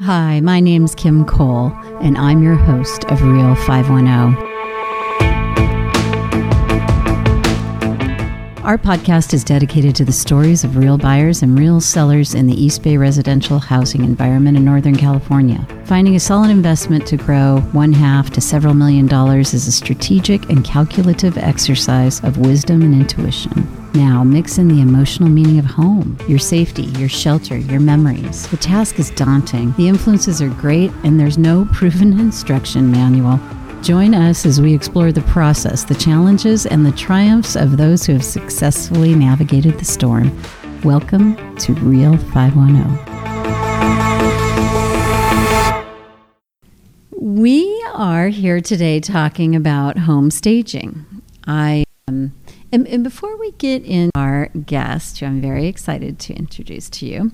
[0.00, 4.36] Hi, my name's Kim Cole, and I'm your host of Real 510.
[8.64, 12.54] Our podcast is dedicated to the stories of real buyers and real sellers in the
[12.54, 15.66] East Bay residential housing environment in Northern California.
[15.84, 20.50] Finding a solid investment to grow one half to several million dollars is a strategic
[20.50, 23.85] and calculative exercise of wisdom and intuition.
[23.96, 28.46] Now, mix in the emotional meaning of home, your safety, your shelter, your memories.
[28.48, 29.72] The task is daunting.
[29.78, 33.40] The influences are great, and there's no proven instruction manual.
[33.80, 38.12] Join us as we explore the process, the challenges, and the triumphs of those who
[38.12, 40.38] have successfully navigated the storm.
[40.84, 42.98] Welcome to Real 510.
[47.12, 51.06] We are here today talking about home staging.
[51.46, 52.34] I um,
[52.72, 57.06] and, and, before we get in our guest, who I'm very excited to introduce to
[57.06, 57.32] you,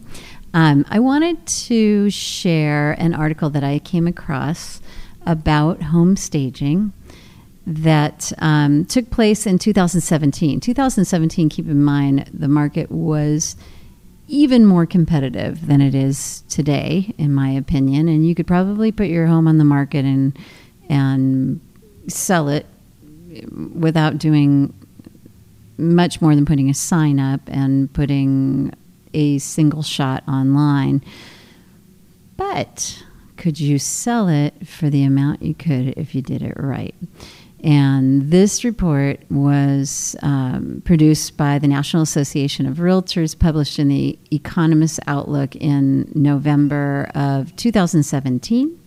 [0.54, 4.80] um, I wanted to share an article that I came across
[5.26, 6.92] about home staging
[7.66, 10.60] that um, took place in 2017.
[10.60, 13.56] 2017, keep in mind, the market was
[14.28, 18.08] even more competitive than it is today, in my opinion.
[18.08, 20.36] And you could probably put your home on the market and
[20.88, 21.60] and
[22.08, 22.66] sell it
[23.74, 24.74] without doing
[25.78, 28.72] much more than putting a sign up and putting
[29.14, 31.02] a single shot online.
[32.36, 33.02] But
[33.36, 36.94] could you sell it for the amount you could if you did it right?
[37.64, 44.18] And this report was um, produced by the National Association of Realtors, published in the
[44.32, 48.78] Economist Outlook in November of 2017.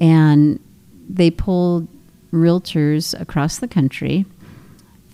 [0.00, 0.60] And
[1.08, 1.88] they polled
[2.30, 4.26] realtors across the country.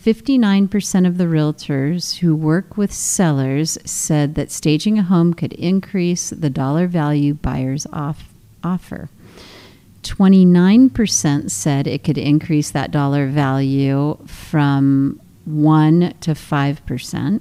[0.02, 6.30] 59% of the realtors who work with sellers said that staging a home could increase
[6.30, 8.32] the dollar value buyers off
[8.64, 9.10] offer.
[10.02, 17.40] 29% said it could increase that dollar value from 1 to 5%.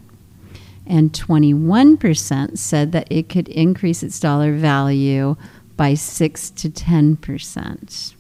[0.86, 5.38] And 21% said that it could increase its dollar value
[5.78, 8.16] by 6 to 10%.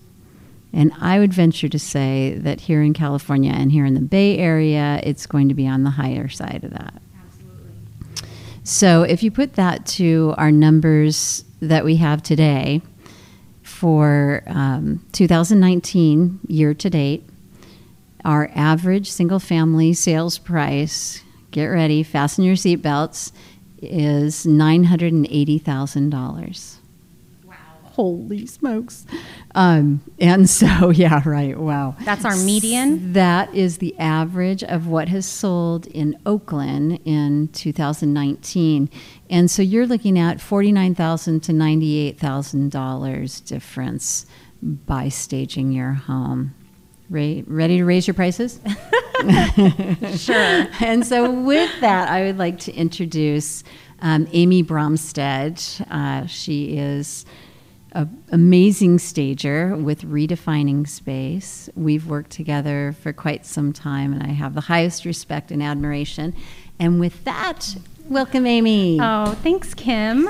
[0.72, 4.38] And I would venture to say that here in California and here in the Bay
[4.38, 7.02] Area, it's going to be on the higher side of that.
[7.26, 7.72] Absolutely.
[8.64, 12.84] So if you put that to our numbers that we have today,
[13.80, 17.24] for um, 2019 year to date,
[18.26, 23.32] our average single family sales price, get ready, fasten your seatbelts,
[23.82, 26.79] is $980,000
[28.00, 29.06] holy smokes.
[29.56, 31.60] Um, and so, yeah, right.
[31.60, 31.98] Wow.
[32.06, 33.12] That's our median.
[33.12, 38.90] That is the average of what has sold in Oakland in 2019.
[39.30, 44.26] And so you're looking at 49,000 to $98,000 difference
[44.62, 46.56] by staging your home.
[47.10, 48.62] Ready, ready to raise your prices?
[50.16, 50.68] sure.
[50.80, 53.66] and so, with that, I would like to introduce
[54.00, 55.60] um, Amy Bromstead.
[55.92, 57.26] Uh, she is
[57.92, 61.70] an amazing stager with redefining space.
[61.76, 66.36] We've worked together for quite some time, and I have the highest respect and admiration.
[66.80, 67.76] And with that,
[68.08, 69.00] welcome, Amy.
[69.02, 70.30] Oh, thanks, Kim.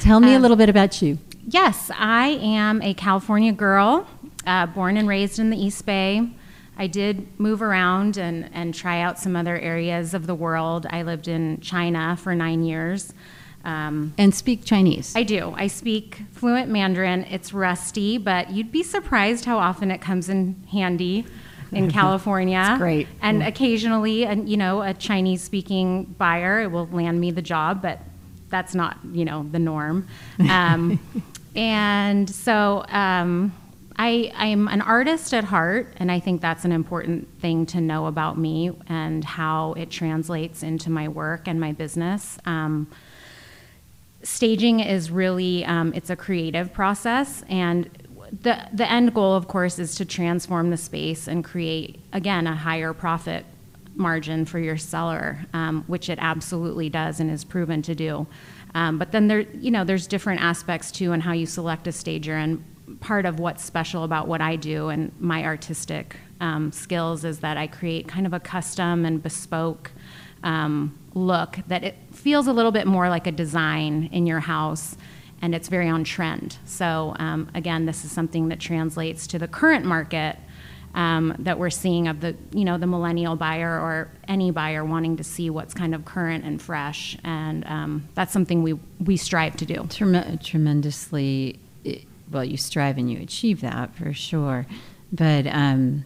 [0.00, 1.18] Tell me a little bit about you.
[1.46, 4.06] Yes, I am a California girl,
[4.46, 6.30] uh, born and raised in the East Bay.
[6.76, 10.86] I did move around and, and try out some other areas of the world.
[10.88, 13.12] I lived in China for nine years.
[13.64, 15.14] Um, and speak Chinese.
[15.14, 15.52] I do.
[15.56, 17.24] I speak fluent Mandarin.
[17.24, 21.26] It's rusty, but you'd be surprised how often it comes in handy
[21.72, 22.66] in California.
[22.70, 23.08] It's great.
[23.20, 27.82] And occasionally, a, you know, a Chinese speaking buyer it will land me the job,
[27.82, 28.00] but
[28.48, 30.08] that's not, you know, the norm.
[30.48, 30.98] Um,
[31.54, 33.54] and so um,
[33.96, 38.06] I, I'm an artist at heart, and I think that's an important thing to know
[38.06, 42.38] about me and how it translates into my work and my business.
[42.44, 42.88] Um,
[44.22, 47.88] staging is really um, it's a creative process and
[48.42, 52.54] the the end goal of course is to transform the space and create again a
[52.54, 53.44] higher profit
[53.94, 58.26] margin for your seller um, which it absolutely does and is proven to do.
[58.74, 61.92] Um, but then there you know there's different aspects too and how you select a
[61.92, 62.64] stager and
[63.00, 67.56] part of what's special about what i do and my artistic um, skills is that
[67.56, 69.92] i create kind of a custom and bespoke
[70.42, 74.96] um, look that it feels a little bit more like a design in your house
[75.42, 76.58] and it's very on trend.
[76.66, 80.36] So, um, again, this is something that translates to the current market
[80.94, 85.16] um, that we're seeing of the you know the millennial buyer or any buyer wanting
[85.18, 89.56] to see what's kind of current and fresh, and um, that's something we we strive
[89.58, 89.86] to do.
[89.88, 91.60] Trem- tremendously,
[92.30, 94.66] well, you strive and you achieve that for sure,
[95.12, 96.04] but um,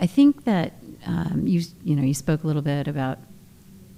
[0.00, 3.18] I think that um, you you know you spoke a little bit about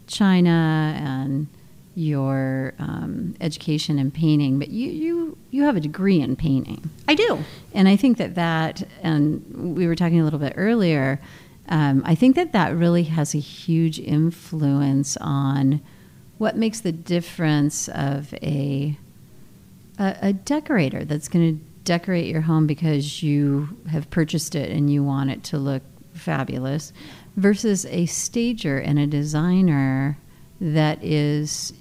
[0.06, 1.46] China and
[1.94, 6.90] your um, education in painting, but you, you you have a degree in painting.
[7.06, 11.20] I do, and I think that that, and we were talking a little bit earlier.
[11.68, 15.80] Um, I think that that really has a huge influence on
[16.38, 18.98] what makes the difference of a
[19.98, 24.92] a, a decorator that's going to decorate your home because you have purchased it and
[24.92, 25.82] you want it to look
[26.14, 26.92] fabulous,
[27.36, 30.18] versus a stager and a designer
[30.60, 31.72] that is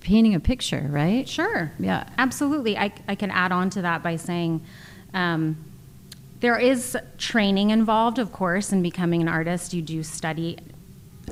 [0.00, 1.28] painting a picture, right?
[1.28, 1.72] Sure.
[1.78, 2.08] Yeah.
[2.18, 2.76] Absolutely.
[2.76, 4.64] I, I can add on to that by saying
[5.12, 5.56] um,
[6.40, 9.74] there is training involved, of course, in becoming an artist.
[9.74, 10.58] You do study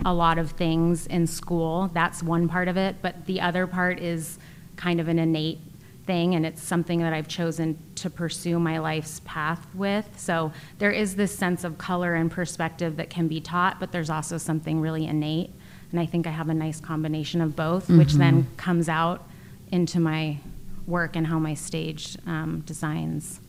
[0.05, 1.91] a lot of things in school.
[1.95, 2.97] That's one part of it.
[3.01, 4.39] But the other part is
[4.77, 5.61] kind of an innate
[6.09, 10.09] thing, and it's something that I've chosen to pursue my life's path with.
[10.17, 14.09] So there is this sense of color and perspective that can be taught, but there's
[14.09, 15.51] also something really innate.
[15.91, 17.99] And I think I have a nice combination of both, mm-hmm.
[17.99, 18.57] which then mm-hmm.
[18.57, 19.29] comes out
[19.71, 20.39] into my
[20.87, 23.41] work and how my stage um, designs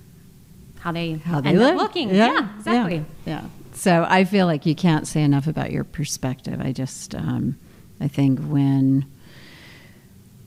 [0.79, 1.73] how they how they end look.
[1.73, 2.09] up looking.
[2.09, 2.95] Yeah, yeah exactly.
[3.25, 3.41] Yeah.
[3.41, 3.47] yeah.
[3.73, 6.59] So I feel like you can't say enough about your perspective.
[6.59, 7.57] I just um,
[8.01, 9.05] I think when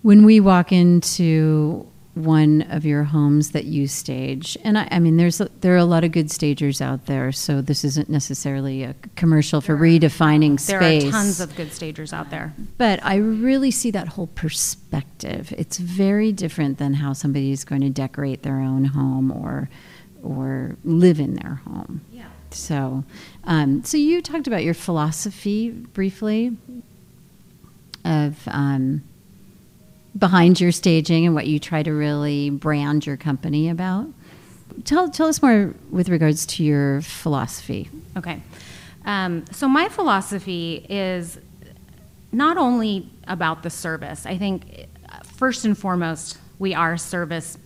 [0.03, 4.59] when we walk into one of your homes that you stage.
[4.63, 7.33] And I, I mean, there's a, there are a lot of good stagers out there,
[7.33, 11.03] so this isn't necessarily a commercial for there redefining are, space.
[11.05, 12.55] There are tons of good stagers out there.
[12.77, 15.55] But I really see that whole perspective.
[15.57, 19.71] It's very different than how somebody is going to decorate their own home or
[20.23, 22.03] or live in their home.
[22.13, 22.27] Yeah.
[22.51, 23.03] So,
[23.43, 26.57] um, so you talked about your philosophy briefly
[28.05, 28.37] of.
[28.49, 29.03] Um,
[30.19, 34.07] behind your staging and what you try to really brand your company about.
[34.85, 37.91] Tell, tell us more with regards to your philosophy.
[38.17, 38.43] Okay.
[39.05, 41.39] Um, so, my philosophy is
[42.31, 44.87] not only about the service, I think
[45.25, 47.59] first and foremost, we are a service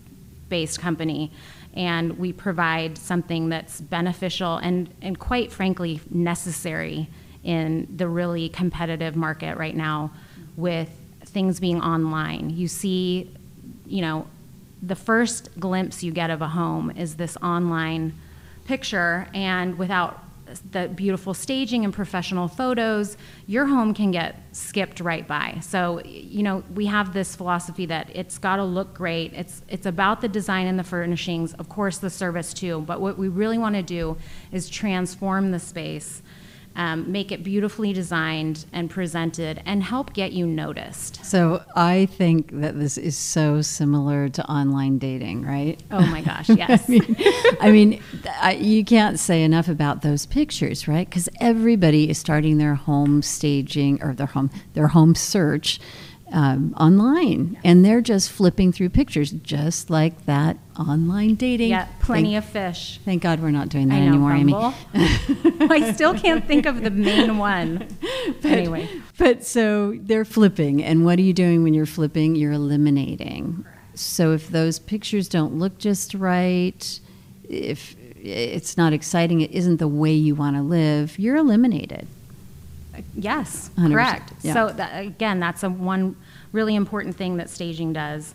[0.48, 1.32] based company
[1.74, 7.08] and we provide something that's beneficial and, and quite frankly necessary
[7.44, 10.10] in the really competitive market right now
[10.56, 10.90] with
[11.28, 12.50] things being online.
[12.50, 13.30] You see,
[13.86, 14.26] you know,
[14.82, 18.14] the first glimpse you get of a home is this online
[18.64, 20.22] picture, and without
[20.70, 25.58] the beautiful staging and professional photos, your home can get skipped right by.
[25.60, 29.32] So, you know, we have this philosophy that it's got to look great.
[29.32, 33.18] It's it's about the design and the furnishings, of course the service too, but what
[33.18, 34.16] we really want to do
[34.52, 36.22] is transform the space
[36.76, 41.24] um, make it beautifully designed and presented, and help get you noticed.
[41.24, 45.82] So I think that this is so similar to online dating, right?
[45.90, 46.88] Oh my gosh, yes.
[46.88, 47.16] I mean,
[47.60, 48.02] I mean
[48.40, 51.08] I, you can't say enough about those pictures, right?
[51.08, 55.80] Because everybody is starting their home staging or their home their home search
[56.36, 61.70] um, online, and they're just flipping through pictures, just like that online dating.
[61.70, 63.00] Yeah, plenty thank, of fish.
[63.06, 64.54] Thank God we're not doing that know, anymore, Amy.
[64.94, 67.88] I still can't think of the main one.
[68.42, 68.86] But, anyway,
[69.16, 72.36] but so they're flipping, and what are you doing when you're flipping?
[72.36, 73.64] You're eliminating.
[73.94, 77.00] So if those pictures don't look just right,
[77.48, 82.06] if it's not exciting, it isn't the way you want to live, you're eliminated.
[83.14, 84.32] Yes, correct.
[84.42, 84.54] Yeah.
[84.54, 86.16] So that, again, that's a one
[86.52, 88.34] really important thing that staging does.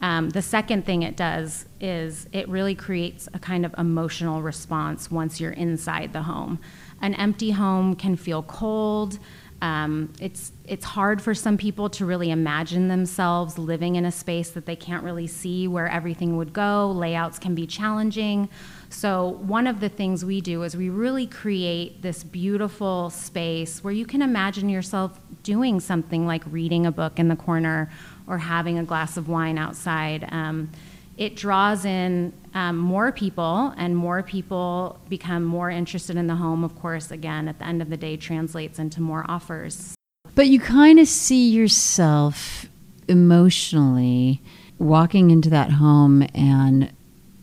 [0.00, 5.10] Um, the second thing it does is it really creates a kind of emotional response
[5.10, 6.60] once you're inside the home.
[7.00, 9.18] An empty home can feel cold.
[9.60, 14.50] Um, it's it's hard for some people to really imagine themselves living in a space
[14.50, 16.90] that they can't really see where everything would go.
[16.90, 18.48] Layouts can be challenging.
[18.90, 23.92] So, one of the things we do is we really create this beautiful space where
[23.92, 27.90] you can imagine yourself doing something like reading a book in the corner
[28.26, 30.28] or having a glass of wine outside.
[30.30, 30.70] Um,
[31.18, 36.62] it draws in um, more people, and more people become more interested in the home.
[36.62, 39.96] Of course, again, at the end of the day, translates into more offers.
[40.36, 42.66] But you kind of see yourself
[43.08, 44.40] emotionally
[44.78, 46.92] walking into that home and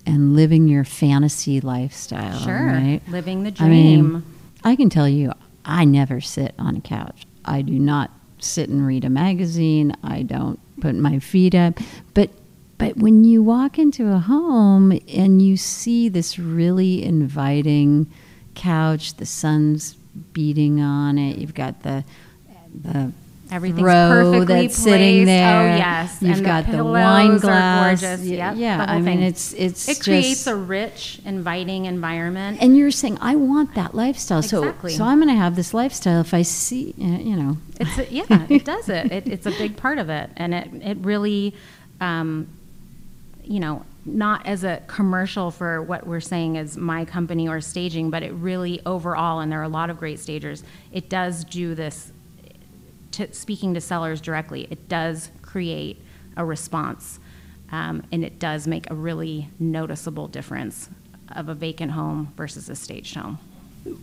[0.08, 2.40] and living your fantasy lifestyle.
[2.40, 3.02] Sure, right?
[3.10, 3.68] living the dream.
[3.68, 4.24] I mean,
[4.64, 5.34] I can tell you,
[5.66, 7.26] I never sit on a couch.
[7.44, 9.98] I do not sit and read a magazine.
[10.04, 11.80] I don't put my feet up.
[12.14, 12.30] But
[12.78, 18.12] but when you walk into a home and you see this really inviting
[18.54, 19.94] couch, the sun's
[20.34, 21.38] beating on it.
[21.38, 22.04] You've got the
[22.74, 23.12] the
[23.52, 24.84] Everything's perfectly that's placed.
[24.84, 25.74] sitting there.
[25.74, 28.02] Oh yes, You've and got the, the, wine are glass.
[28.02, 29.22] Yep, yeah, I mean thing.
[29.22, 32.58] it's it's it creates a rich, inviting environment.
[32.60, 34.40] and you're saying I want that lifestyle.
[34.40, 34.94] Exactly.
[34.94, 37.58] So so I'm going to have this lifestyle if I see uh, you know.
[37.80, 39.12] It's a, yeah, it does it.
[39.12, 39.28] it.
[39.28, 41.54] It's a big part of it, and it it really,
[42.02, 42.48] um,
[43.48, 48.10] you know, not as a commercial for what we're saying is my company or staging,
[48.10, 50.64] but it really overall, and there are a lot of great stagers.
[50.92, 52.12] It does do this.
[53.12, 56.02] To, speaking to sellers directly, it does create
[56.36, 57.20] a response,
[57.72, 60.90] um, and it does make a really noticeable difference
[61.34, 63.40] of a vacant home versus a staged home.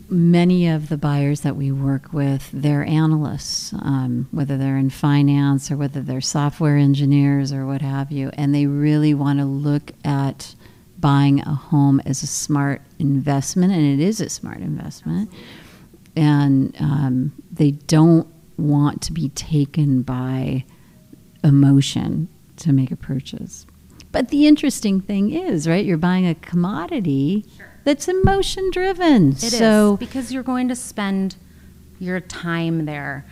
[0.09, 5.71] Many of the buyers that we work with, they're analysts, um, whether they're in finance
[5.71, 9.93] or whether they're software engineers or what have you, and they really want to look
[10.05, 10.55] at
[10.99, 15.31] buying a home as a smart investment, and it is a smart investment.
[16.15, 20.65] And um, they don't want to be taken by
[21.43, 23.67] emotion to make a purchase.
[24.13, 27.47] But the interesting thing is, right, you're buying a commodity
[27.85, 29.33] that's emotion driven.
[29.33, 31.37] It is so because you're going to spend
[31.99, 33.25] your time there.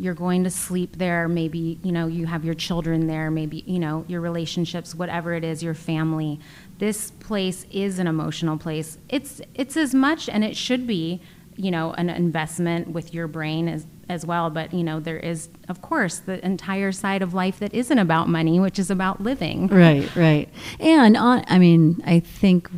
[0.00, 1.28] You're going to sleep there.
[1.28, 5.42] Maybe, you know, you have your children there, maybe, you know, your relationships, whatever it
[5.42, 6.38] is, your family.
[6.78, 8.98] This place is an emotional place.
[9.08, 11.20] It's it's as much and it should be,
[11.56, 15.48] you know, an investment with your brain as as well, but you know, there is
[15.68, 19.66] of course the entire side of life that isn't about money, which is about living.
[19.66, 20.48] Right, right.
[20.78, 22.70] And on, I mean, I think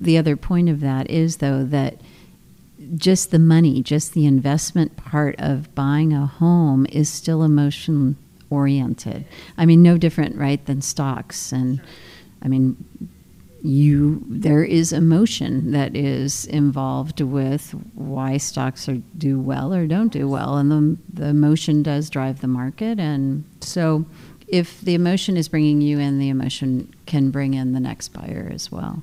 [0.00, 2.00] the other point of that is, though, that
[2.96, 8.16] just the money, just the investment part of buying a home is still emotion
[8.50, 9.24] oriented.
[9.56, 11.52] I mean, no different, right, than stocks.
[11.52, 11.80] And
[12.42, 12.76] I mean,
[13.64, 20.12] you there is emotion that is involved with why stocks are do well or don't
[20.12, 24.04] do well and the, the emotion does drive the market and so
[24.48, 28.50] if the emotion is bringing you in the emotion can bring in the next buyer
[28.52, 29.02] as well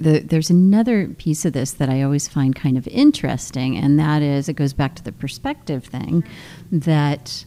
[0.00, 4.22] the, there's another piece of this that I always find kind of interesting, and that
[4.22, 6.24] is it goes back to the perspective thing
[6.70, 7.44] that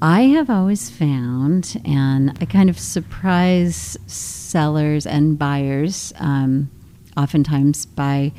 [0.00, 6.70] I have always found, and I kind of surprise sellers and buyers um,
[7.16, 8.32] oftentimes by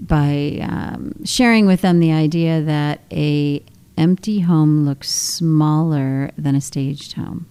[0.00, 3.64] by um, sharing with them the idea that a
[3.96, 7.46] empty home looks smaller than a staged home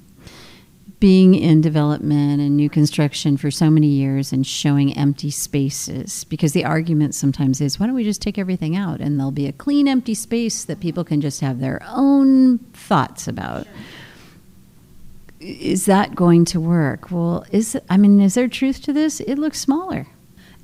[1.00, 6.54] being in development and new construction for so many years and showing empty spaces because
[6.54, 9.54] the argument sometimes is why don't we just take everything out and there'll be a
[9.54, 13.68] clean empty space that people can just have their own thoughts about.
[15.40, 17.12] Is that going to work?
[17.12, 19.20] Well is i mean is there truth to this?
[19.20, 20.08] It looks smaller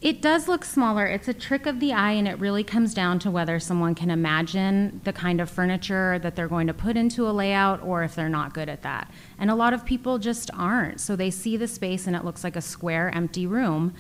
[0.02, 1.06] It does look smaller.
[1.06, 4.10] It's a trick of the eye, and it really comes down to whether someone can
[4.10, 8.16] imagine the kind of furniture that they're going to put into a layout or if
[8.16, 9.12] they're not good at that.
[9.38, 11.00] And a lot of people just aren't.
[11.00, 13.94] So they see the space and it looks like a square, empty room.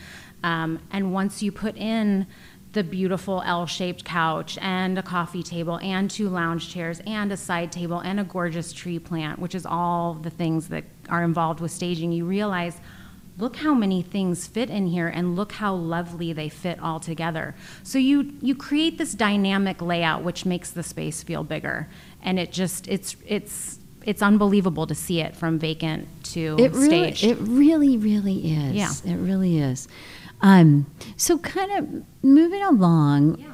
[0.43, 2.25] Um, and once you put in
[2.73, 7.37] the beautiful L shaped couch and a coffee table and two lounge chairs and a
[7.37, 11.59] side table and a gorgeous tree plant, which is all the things that are involved
[11.59, 12.79] with staging, you realize
[13.37, 17.55] look how many things fit in here and look how lovely they fit all together
[17.83, 21.87] so you you create this dynamic layout which makes the space feel bigger
[22.21, 27.13] and it just it's it's it's unbelievable to see it from vacant to it really,
[27.13, 28.91] staged it really really is Yeah.
[29.05, 29.87] it really is
[30.41, 33.53] um, so kind of moving along yeah.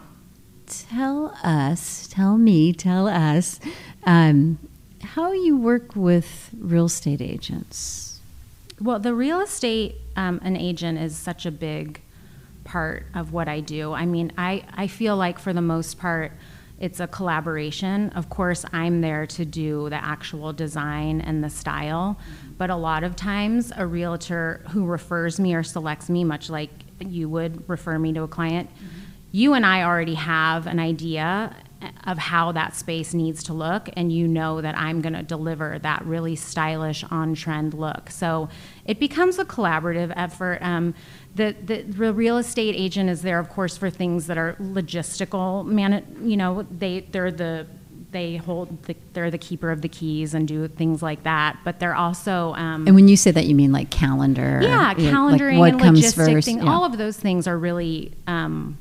[0.68, 3.60] tell us, tell me, tell us
[4.06, 4.58] um,
[5.04, 8.17] how you work with real estate agents.
[8.80, 12.02] Well, the real estate um, an agent is such a big
[12.64, 13.94] part of what I do.
[13.94, 16.32] I mean, I, I feel like for the most part,
[16.80, 18.12] it's a collaboration.
[18.12, 22.20] Of course, I'm there to do the actual design and the style,
[22.60, 26.70] but a lot of times, a realtor who refers me or selects me, much like
[27.00, 28.70] you would refer me to a client,
[29.32, 31.56] you and I already have an idea
[32.06, 35.80] of how that space needs to look, and you know that I'm going to deliver
[35.80, 38.10] that really stylish, on trend look.
[38.10, 38.50] So
[38.86, 40.60] it becomes a collaborative effort.
[40.62, 40.96] Um,
[41.36, 45.66] the, the, the real estate agent is there, of course, for things that are logistical.
[45.66, 47.68] Man, you know, they they're the
[48.10, 51.60] they hold the, they're the keeper of the keys and do things like that.
[51.64, 54.60] But they're also um, And when you say that, you mean like calendar?
[54.64, 56.58] yeah, like calendaring what and comes first, thing.
[56.60, 56.72] yeah.
[56.72, 58.78] All of those things are really um,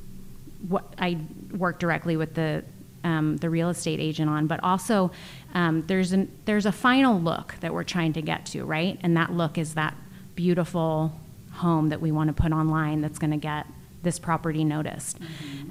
[0.69, 1.19] what I
[1.53, 2.65] work directly with the
[3.07, 4.47] um, the real estate agent on.
[4.49, 5.13] But also,
[5.55, 8.99] um, there's an there's a final look that we're trying to get to, right?
[9.03, 9.97] And that look is that
[10.35, 11.19] beautiful
[11.53, 13.67] home that we want to put online that's going to get
[14.07, 15.19] this property noticed.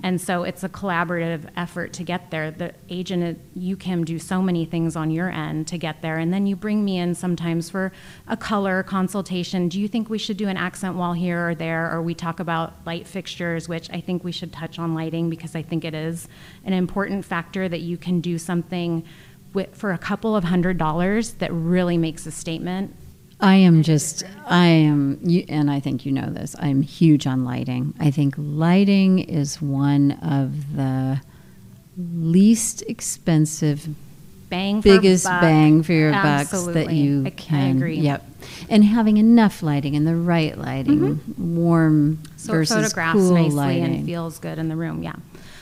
[0.03, 2.51] And so it's a collaborative effort to get there.
[2.51, 6.17] The agent, uh, you can do so many things on your end to get there.
[6.17, 7.93] And then you bring me in sometimes for
[8.27, 9.69] a color consultation.
[9.69, 11.91] Do you think we should do an accent wall here or there?
[11.91, 15.55] Or we talk about light fixtures, which I think we should touch on lighting because
[15.55, 16.27] I think it is
[16.65, 19.03] an important factor that you can do something
[19.71, 22.93] for a couple of hundred dollars that really makes a statement
[23.45, 27.93] I am just, I am, and I think you know this, I'm huge on lighting.
[27.99, 31.21] I think lighting is one of the
[31.97, 33.87] least expensive,
[34.49, 35.41] bang biggest buck.
[35.41, 37.77] bang for your bucks that you I- I can.
[37.77, 37.99] agree.
[37.99, 38.27] Yep.
[38.69, 42.37] And having enough lighting and the right lighting, warm Mm-hmm.
[42.37, 43.83] so it versus photographs cool nicely lighting.
[43.85, 45.03] and feels good in the room.
[45.03, 45.15] Yeah.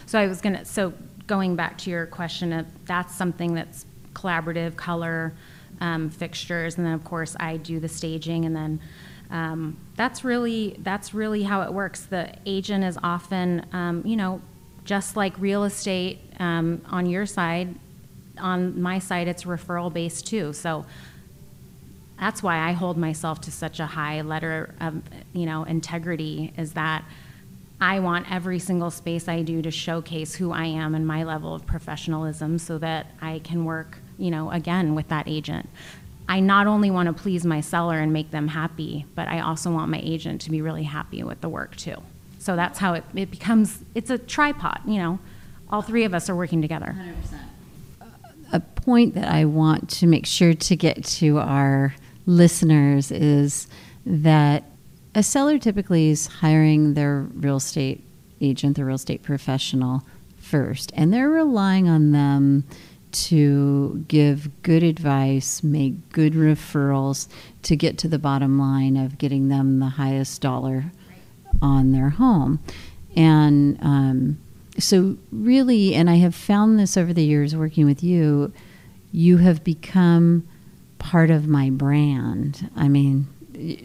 [0.05, 0.63] So I was gonna.
[0.65, 0.93] So
[1.27, 5.33] going back to your question, of that's something that's collaborative color
[5.83, 8.79] um, fixtures, and then of course I do the staging, and then
[9.29, 12.05] um, that's really that's really how it works.
[12.05, 14.41] The agent is often, um, you know,
[14.85, 17.75] just like real estate um, on your side.
[18.39, 20.53] On my side, it's referral based too.
[20.53, 20.85] So
[22.19, 25.01] that's why I hold myself to such a high letter of,
[25.33, 27.03] you know, integrity is that
[27.81, 31.53] I want every single space I do to showcase who I am and my level
[31.53, 35.69] of professionalism so that I can work, you know, again with that agent.
[36.27, 39.71] I not only want to please my seller and make them happy, but I also
[39.71, 42.01] want my agent to be really happy with the work too.
[42.39, 45.19] So that's how it, it becomes, it's a tripod, you know,
[45.69, 46.95] all three of us are working together.
[48.51, 53.67] a point that I want to make sure to get to our listeners is
[54.05, 54.63] that
[55.15, 58.03] a seller typically is hiring their real estate
[58.41, 60.03] agent, the real estate professional
[60.37, 62.65] first, and they're relying on them
[63.13, 67.27] to give good advice, make good referrals
[67.63, 70.85] to get to the bottom line of getting them the highest dollar
[71.61, 72.59] on their home.
[73.15, 74.39] And um,
[74.77, 78.51] so, really, and I have found this over the years working with you,
[79.11, 80.47] you have become
[80.97, 82.69] part of my brand.
[82.75, 83.27] I mean,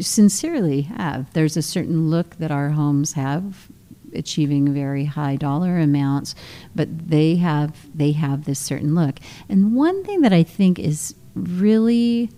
[0.01, 1.33] sincerely have.
[1.35, 3.69] There's a certain look that our homes have
[4.15, 6.35] achieving very high dollar amounts
[6.75, 9.19] but they have they have this certain look
[9.49, 12.31] and one thing that i think is really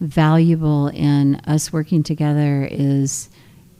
[0.00, 3.30] valuable in us working together is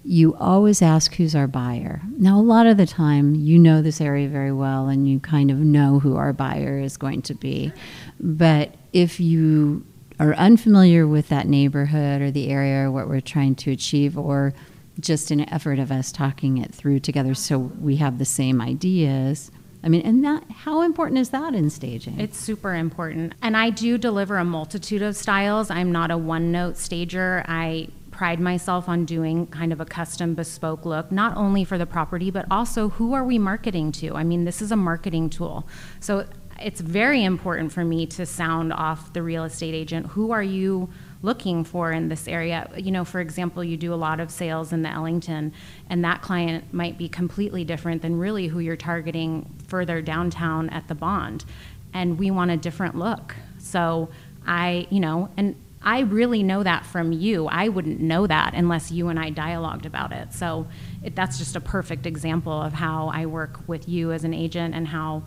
[0.05, 2.03] you always ask who's our buyer.
[2.18, 5.51] Now, a lot of the time, you know this area very well and you kind
[5.51, 7.73] of know who our buyer is going to be.
[8.20, 9.85] But if you
[10.20, 14.53] are unfamiliar with that neighborhood or the area or what we're trying to achieve, or
[15.00, 19.50] just an effort of us talking it through together so we have the same ideas.
[19.83, 22.18] I mean, and that how important is that in staging?
[22.18, 23.35] It's super important.
[23.42, 25.70] And I do deliver a multitude of styles.
[25.70, 27.44] I'm not a one note stager.
[27.46, 31.85] I pride myself on doing kind of a custom bespoke look, not only for the
[31.85, 34.14] property, but also who are we marketing to?
[34.14, 35.68] I mean, this is a marketing tool.
[36.00, 36.26] So
[36.61, 40.07] it's very important for me to sound off the real estate agent.
[40.07, 40.88] Who are you
[41.24, 42.70] looking for in this area?
[42.76, 45.52] You know, for example, you do a lot of sales in the Ellington,
[45.88, 50.88] and that client might be completely different than really who you're targeting further downtown at
[50.88, 51.44] the Bond.
[51.92, 53.34] And we want a different look.
[53.58, 54.08] So
[54.46, 57.46] I, you know, and I really know that from you.
[57.46, 60.32] I wouldn't know that unless you and I dialogued about it.
[60.32, 60.66] So
[61.02, 64.74] it, that's just a perfect example of how I work with you as an agent
[64.74, 65.24] and how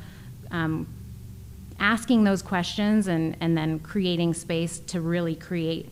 [0.49, 0.87] um,
[1.79, 5.89] asking those questions and, and then creating space to really create,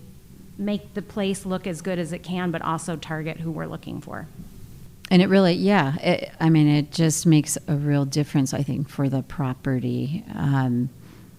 [0.57, 4.01] make the place look as good as it can, but also target who we're looking
[4.01, 4.27] for.
[5.11, 8.89] And it really, yeah, it, I mean, it just makes a real difference, I think,
[8.89, 10.23] for the property.
[10.33, 10.89] Um,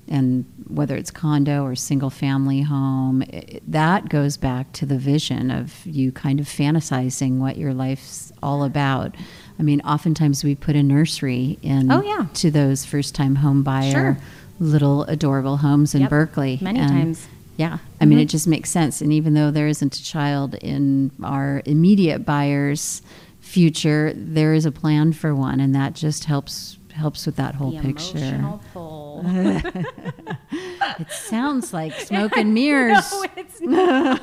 [0.09, 5.51] and whether it's condo or single family home, it, that goes back to the vision
[5.51, 9.15] of you kind of fantasizing what your life's all about.
[9.59, 12.27] I mean, oftentimes we put a nursery in Oh, yeah.
[12.35, 14.19] to those first time home buyer Sure.
[14.61, 16.59] little adorable homes in Yep, Berkeley.
[16.61, 17.27] many And, times.
[17.57, 18.23] Yeah, I mean, Mhm.
[18.23, 19.01] it just makes sense.
[19.01, 23.01] And even though there isn't a child in our immediate buyers'
[23.41, 27.73] future, there is a plan for one, and that just helps helps with that whole
[27.73, 28.59] the picture.
[30.99, 33.13] It sounds like smoke and mirrors.
[33.13, 34.23] no, it's not.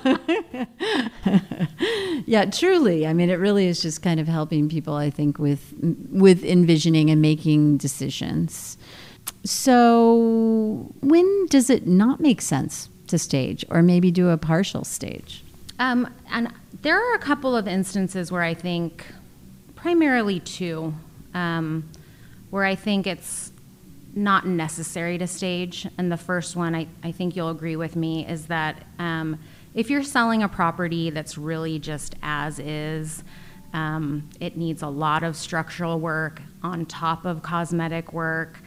[2.25, 3.05] yeah, truly.
[3.05, 4.95] I mean, it really is just kind of helping people.
[4.95, 5.73] I think with
[6.09, 8.77] with envisioning and making decisions.
[9.45, 15.43] So, when does it not make sense to stage, or maybe do a partial stage?
[15.79, 16.51] Um, and
[16.81, 19.05] there are a couple of instances where I think,
[19.75, 20.93] primarily two,
[21.33, 21.89] um,
[22.49, 23.52] where I think it's
[24.15, 25.87] not necessary to stage.
[25.97, 29.39] And the first one, I, I think you'll agree with me, is that um,
[29.73, 33.23] if you're selling a property that's really just as is,
[33.73, 38.61] Um, it needs a lot of structural work on top of cosmetic work.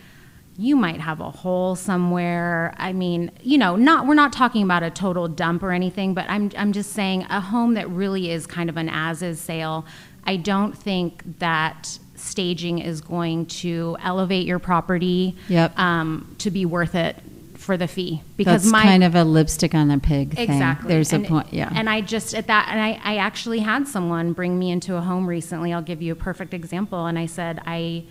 [0.58, 2.74] You might have a hole somewhere.
[2.76, 6.24] I mean, you know, not we're not talking about a total dump or anything, but
[6.28, 9.84] I'm I'm just saying a home that really is kind of an as is sale.
[10.24, 15.78] I don't think that staging is going to elevate your property Yep.
[15.78, 17.16] um, to be worth it
[17.56, 20.50] for the fee because That's my kind of a lipstick on the pig thing.
[20.50, 20.88] Exactly.
[20.88, 21.52] There's and, a point.
[21.52, 21.70] Yeah.
[21.74, 25.00] And I just at that, and I, I actually had someone bring me into a
[25.00, 25.72] home recently.
[25.72, 27.06] I'll give you a perfect example.
[27.06, 28.04] And I said, I,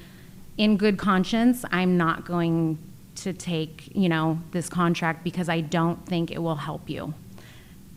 [0.57, 2.77] in good conscience, I'm not going
[3.15, 7.13] to take, you know, this contract because I don't think it will help you.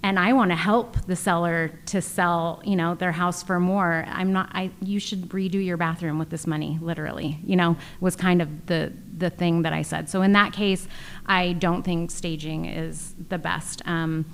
[0.02, 4.04] And I want to help the seller to sell, you know, their house for more.
[4.08, 4.48] I'm not.
[4.52, 4.70] I.
[4.80, 7.40] You should redo your bathroom with this money, literally.
[7.44, 10.08] You know, was kind of the the thing that I said.
[10.08, 10.87] So in that case,
[11.26, 13.82] I don't think staging is the best.
[13.87, 14.24] Um,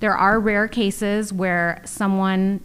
[0.00, 2.60] there are rare cases where someone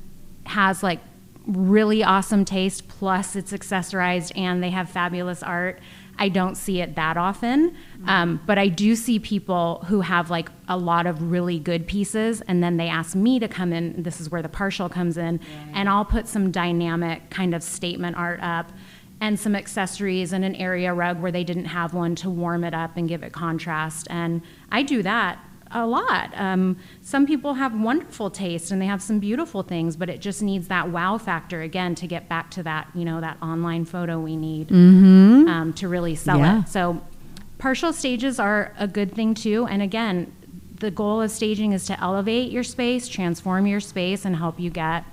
[0.45, 1.01] has like
[1.45, 5.79] really awesome taste, plus it's accessorized and they have fabulous art.
[6.17, 7.75] I don't see it that often,
[8.07, 12.41] um, but I do see people who have like a lot of really good pieces,
[12.41, 14.03] and then they ask me to come in.
[14.03, 15.39] This is where the partial comes in,
[15.73, 18.71] and I'll put some dynamic kind of statement art up
[19.21, 22.73] and some accessories and an area rug where they didn't have one to warm it
[22.73, 24.07] up and give it contrast.
[24.09, 25.39] And I do that
[25.75, 26.31] a lot.
[26.35, 30.41] Um, some people have wonderful taste and they have some beautiful things, but it just
[30.41, 34.19] needs that wow factor again to get back to that, you know, that online photo
[34.19, 36.61] we need um, to really sell Yeah.
[36.61, 36.69] it.
[36.69, 37.01] So
[37.57, 39.67] partial stages are a good thing too.
[39.67, 40.31] And again,
[40.79, 44.69] the goal of staging is to elevate your space, transform your space, and help you
[44.69, 45.03] get,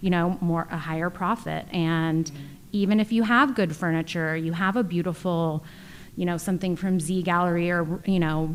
[0.00, 1.66] you know, more a higher profit.
[1.72, 2.30] And
[2.72, 5.64] even if you have good furniture, you have a beautiful,
[6.16, 8.54] you know, something from Z Gallerie or you know,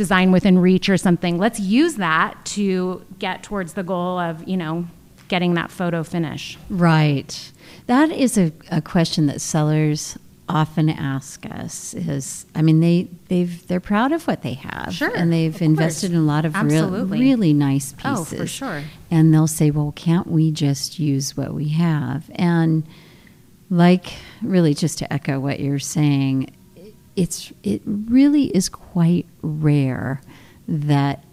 [0.00, 1.36] Design Within Reach or something.
[1.36, 4.86] Let's use that to get towards the goal of you know,
[5.28, 6.56] getting that photo finish.
[6.70, 7.52] Right.
[7.86, 10.16] That is a, a question that sellers
[10.48, 15.14] often ask us is I mean they they've they're proud of what they have Sure,
[15.14, 16.14] and they've invested course.
[16.14, 18.32] in a lot of real, really nice pieces.
[18.32, 18.82] Oh, for sure.
[19.10, 22.84] And they'll say, "Well, can't we just use what we have?" And
[23.68, 26.56] like really just to echo what you're saying,
[27.22, 30.20] it's it really is quite rare
[30.66, 31.24] that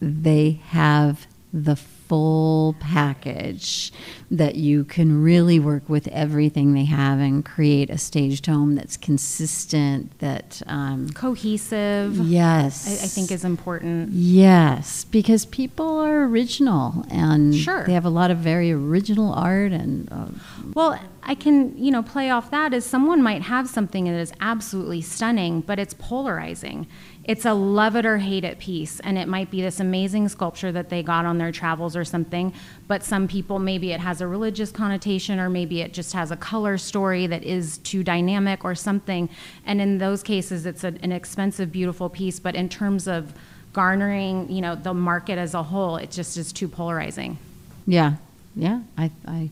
[0.00, 3.92] they have the full package
[4.30, 8.96] that you can really work with everything they have and create a staged home that's
[8.96, 12.16] consistent that um, Cohesive.
[12.18, 14.10] yes I, I think is important.
[14.12, 17.84] yes because people are original and Sure.
[17.86, 20.26] they have a lot of very original art and uh,
[20.74, 24.32] Well, I can, you know, play off that as someone might have something that is
[24.40, 26.88] absolutely stunning, but it's polarizing.
[27.24, 30.72] It's a love it or hate it piece, and it might be this amazing sculpture
[30.72, 32.52] that they got on their travels or something,
[32.88, 36.36] but some people maybe it has a religious connotation or maybe it just has a
[36.36, 39.28] color story that is too dynamic or something.
[39.64, 43.32] And in those cases, it's a, an expensive, beautiful piece, but in terms of
[43.72, 47.38] garnering, you know, the market as a whole, it just is too polarizing.
[47.86, 48.14] Yeah,
[48.56, 49.50] yeah, I, I,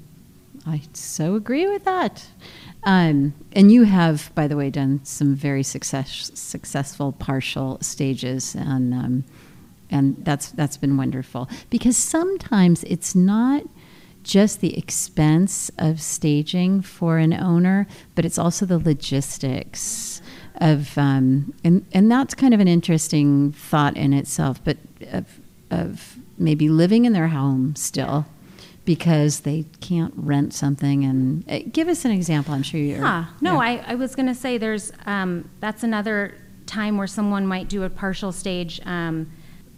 [0.67, 2.27] I so agree with that.
[2.85, 8.95] Um, and you have, by the way, done some very success, successful partial stages, and
[8.95, 9.25] um,
[9.91, 13.65] and that's that's been wonderful because sometimes it's not
[14.23, 20.23] just the expense of staging for an owner, but it's also the logistics
[20.61, 24.79] of um, and and that's kind of an interesting thought in itself, but
[25.13, 28.27] of of maybe living in their home still
[28.91, 33.27] because they can't rent something and uh, give us an example i'm sure you're Yeah,
[33.41, 33.85] no, yeah.
[33.87, 36.35] I, I was going to say there's um, that's another
[36.67, 39.31] time where someone might do a partial stage um,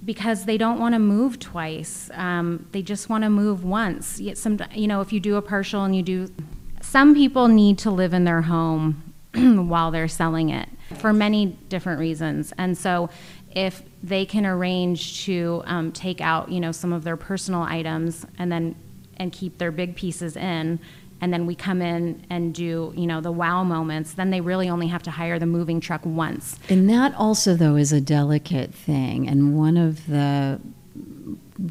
[0.02, 2.10] because they don't want to move twice.
[2.14, 4.18] Um, they just want to move once.
[4.18, 6.32] Yet some, you know, if you do a partial and you do,
[6.80, 12.00] some people need to live in their home while they're selling it for many different
[12.00, 13.10] reasons, and so
[13.54, 18.24] if they can arrange to um, take out, you know, some of their personal items
[18.38, 18.74] and then
[19.16, 20.78] and keep their big pieces in
[21.20, 24.68] and then we come in and do you know the wow moments then they really
[24.68, 28.74] only have to hire the moving truck once and that also though is a delicate
[28.74, 30.60] thing and one of the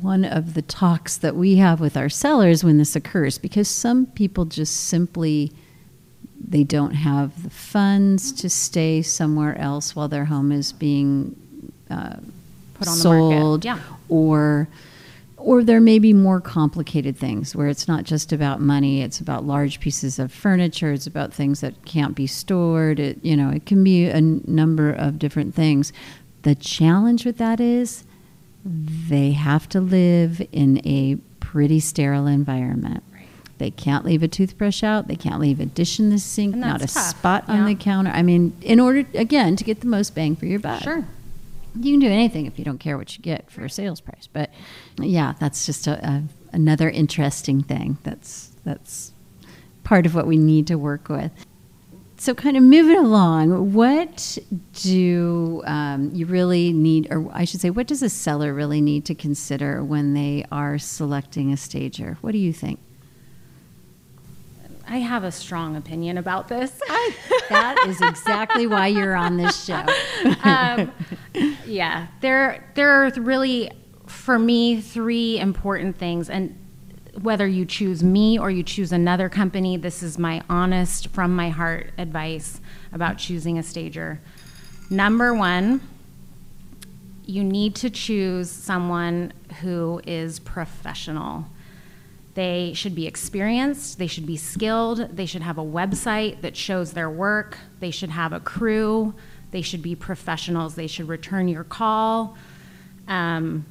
[0.01, 4.05] one of the talks that we have with our sellers when this occurs because some
[4.05, 5.51] people just simply
[6.47, 11.35] they don't have the funds to stay somewhere else while their home is being
[11.89, 12.15] uh,
[12.75, 13.79] Put on the market, yeah.
[14.09, 14.67] or
[15.43, 19.45] or there may be more complicated things where it's not just about money it's about
[19.45, 23.65] large pieces of furniture it's about things that can't be stored it you know it
[23.65, 25.91] can be a number of different things
[26.43, 28.03] the challenge with that is
[28.63, 33.03] they have to live in a pretty sterile environment
[33.61, 35.07] They can't leave a toothbrush out.
[35.07, 38.09] They can't leave a dish in the sink, not a tough, spot on the counter.
[38.09, 40.81] I mean, in order, again, to get the most bang for your buck.
[40.81, 41.05] Sure.
[41.75, 44.27] You can do anything if you don't care what you get for a sales price.
[44.31, 44.51] But
[44.97, 47.97] yeah, that's just a, a, another interesting thing.
[48.03, 49.13] That's that's
[49.83, 51.31] part of what we need to work with.
[52.17, 54.37] So, kind of moving along, what
[54.73, 59.05] do um, you really need, or I should say, what does a seller really need
[59.05, 62.19] to consider when they are selecting a stager?
[62.21, 62.79] What do you think?
[64.91, 66.69] I have a strong opinion about this.
[67.49, 69.85] that is exactly why you're on this show.
[70.43, 70.91] um,
[71.65, 73.71] yeah, there there are really
[74.07, 76.57] for me three important things, and
[77.21, 81.47] whether you choose me or you choose another company, this is my honest, from my
[81.47, 82.59] heart advice
[82.91, 84.19] about choosing a stager.
[84.89, 85.79] Number one,
[87.25, 91.45] you need to choose someone who is professional.
[92.33, 96.93] They should be experienced, they should be skilled, they should have a website that shows
[96.93, 99.13] their work, they should have a crew,
[99.51, 102.37] they should be professionals, they should return your call.
[103.07, 103.65] Um,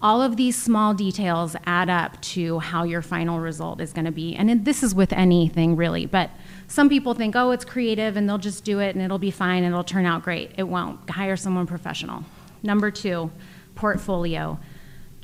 [0.00, 4.12] all of these small details add up to how your final result is going to
[4.12, 4.34] be.
[4.36, 6.30] And this is with anything really, but
[6.68, 9.64] some people think, oh, it's creative and they'll just do it and it'll be fine
[9.64, 10.52] and it'll turn out great.
[10.58, 11.08] It won't.
[11.08, 12.24] Hire someone professional.
[12.62, 13.30] Number two,
[13.74, 14.58] portfolio.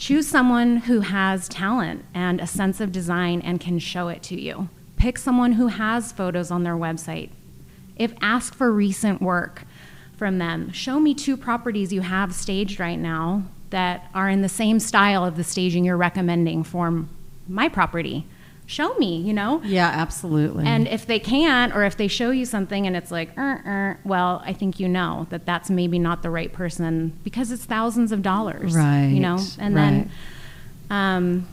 [0.02, 4.40] Choose someone who has talent and a sense of design and can show it to
[4.40, 4.68] you.
[4.96, 7.30] Pick someone who has photos on their website.
[7.94, 9.62] If ask for recent work
[10.16, 14.48] from them, show me two properties you have staged right now that are in the
[14.48, 17.04] same style of the staging you're recommending for
[17.46, 18.26] my property.
[18.72, 19.60] Show me, you know?
[19.64, 20.64] Yeah, absolutely.
[20.64, 24.00] And if they can't, or if they show you something and it's like, er, er,
[24.02, 28.12] well, I think you know that that's maybe not the right person because it's thousands
[28.12, 29.08] of dollars, Right.
[29.08, 30.10] You know, Right, and then
[30.88, 31.46] um,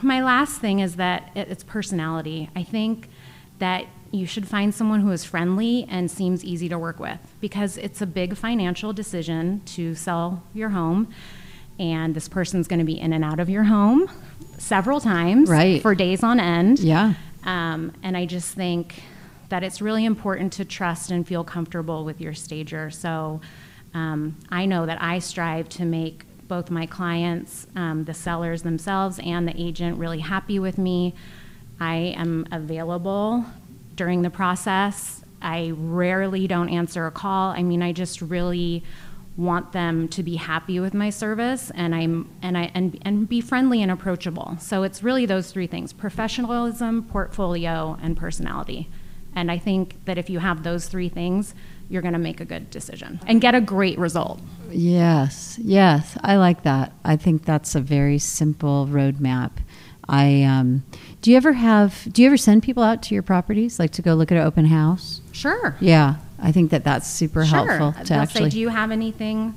[0.00, 2.48] my last thing is that it, it's personality.
[2.56, 3.10] I think
[3.58, 7.76] that you should find someone who is friendly and seems easy to work with because
[7.76, 11.12] it's a big financial decision to sell your home.
[11.80, 14.08] And this person's going to be in and out of your home
[14.58, 15.80] several times Right.
[15.80, 16.78] for days on end.
[16.78, 17.14] yeah.
[17.44, 19.02] Um, and I just think
[19.48, 22.90] that it's really important to trust and feel comfortable with your stager.
[22.90, 23.40] So
[23.94, 29.18] um, I know that I strive to make both my clients, um, the sellers themselves,
[29.24, 31.14] and the agent really happy with me.
[31.80, 33.44] I am available
[33.96, 35.24] during the process.
[35.40, 37.52] I rarely don't answer a call.
[37.52, 38.84] I mean, I just really
[39.36, 43.40] want them to be happy with my service and I'm and I and, and be
[43.40, 44.56] friendly and approachable.
[44.60, 48.88] So it's really those three things: professionalism, portfolio, and personality.
[49.34, 51.54] And I think that if you have those three things,
[51.88, 54.40] you're going to make a good decision and get a great result.
[54.70, 56.92] Yes, yes, I like that.
[57.04, 59.52] I think that's a very simple roadmap.
[60.08, 60.84] I um,
[61.22, 62.08] do you ever have?
[62.12, 64.44] Do you ever send people out to your properties, like to go look at an
[64.44, 65.20] open house?
[65.32, 65.76] Sure.
[65.80, 67.66] Yeah, I think that that's super sure.
[67.66, 68.44] helpful to They'll actually.
[68.44, 69.56] say, "Do you have anything,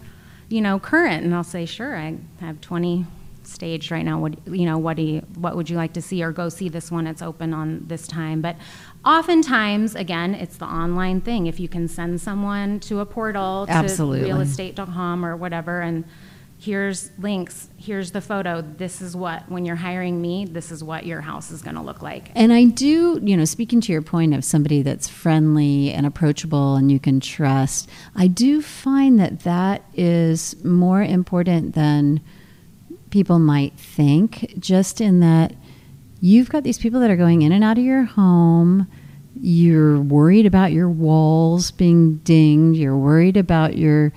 [0.50, 3.06] you know, current?" And I'll say, "Sure, I have 20
[3.44, 4.20] staged right now.
[4.20, 6.70] What you know, what do you, what would you like to see, or go see
[6.70, 7.08] this one?
[7.08, 8.58] It's open on this time." But
[9.06, 11.48] oftentimes, again, it's the online thing.
[11.48, 14.30] If you can send someone to a portal, Absolutely.
[14.30, 16.04] to realestate.com or whatever, and
[16.64, 18.62] here's links, here's the photo.
[18.62, 21.82] This is what when you're hiring me, this is what your house is going to
[21.82, 22.32] look like.
[22.36, 26.76] And I do, you know, speaking to your point of somebody that's friendly and approachable
[26.76, 32.22] and you can trust, I do find that that is more important than
[33.10, 35.54] people might think, just in that
[36.22, 38.88] you've got these people that are going in and out of your home.
[39.36, 42.80] You're worried about your walls being dinged.
[42.80, 44.14] You're worried about your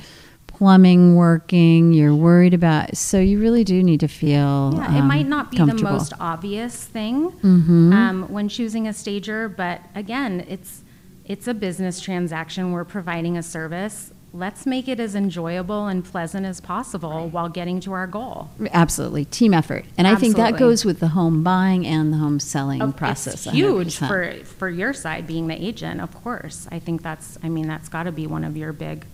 [0.56, 1.92] plumbing working.
[1.92, 4.72] You're worried about, so you really do need to feel.
[4.74, 7.92] Yeah, it um, might not be the most obvious thing Mhm.
[7.92, 10.82] um, when choosing a stager, but again, it's
[11.26, 12.70] it's a business transaction.
[12.72, 14.12] We're providing a service.
[14.32, 18.50] Let's make it as enjoyable and pleasant as possible while getting to our goal.
[18.72, 22.38] Absolutely, team effort, and I think that goes with the home buying and the home
[22.40, 23.44] selling Of- process.
[23.44, 24.08] Huge 100%.
[24.08, 26.66] for for your side being the agent, of course.
[26.72, 27.36] I think that's.
[27.42, 29.04] I mean, that's got to be one of your big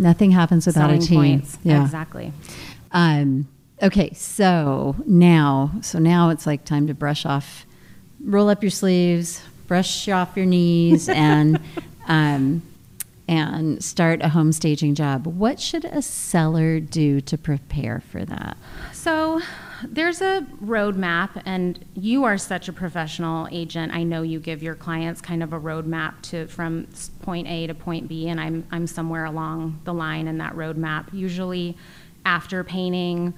[0.00, 1.16] nothing happens without selling a team.
[1.16, 1.58] points.
[1.62, 1.82] Yeah.
[1.82, 2.32] Exactly.
[2.92, 3.48] Um,
[3.82, 7.66] okay, so now, so now it's like time to brush off,
[8.24, 11.60] roll up your sleeves, brush off your knees, and
[12.08, 12.62] um,
[13.28, 15.26] and start a home staging job.
[15.26, 18.56] What should a seller do to prepare for that?
[18.92, 19.40] So
[19.88, 23.92] there's a roadmap, and you are such a professional agent.
[23.92, 26.88] I know you give your clients kind of a roadmap to from
[27.22, 31.12] point A to point B, and I'm I'm somewhere along the line in that roadmap.
[31.12, 31.76] Usually,
[32.24, 33.34] after painting,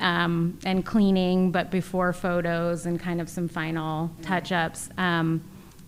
[0.00, 4.90] um, and cleaning, but before photos and kind of some final touch ups.
[4.98, 5.42] Um,